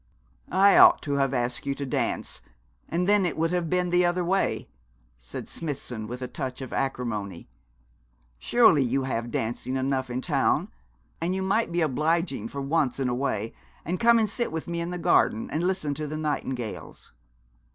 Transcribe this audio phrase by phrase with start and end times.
[0.51, 2.41] 'I ought to have asked you to dance,
[2.89, 4.67] and then it would have been the other way,'
[5.19, 7.47] said Smithson, with a touch of acrimony.
[8.39, 10.69] 'Surely you have dancing enough in town,
[11.21, 13.53] and you might be obliging for once in a way,
[13.85, 17.11] and come and sit with me in the garden, and listen to the nightingales.'